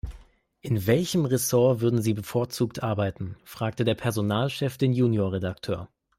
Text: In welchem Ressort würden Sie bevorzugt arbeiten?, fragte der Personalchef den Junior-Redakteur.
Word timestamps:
In 0.61 0.87
welchem 0.87 1.25
Ressort 1.25 1.79
würden 1.79 2.01
Sie 2.01 2.15
bevorzugt 2.15 2.81
arbeiten?, 2.81 3.37
fragte 3.43 3.83
der 3.85 3.93
Personalchef 3.93 4.79
den 4.79 4.93
Junior-Redakteur. 4.93 5.89